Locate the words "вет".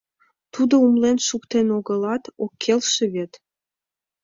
3.13-3.31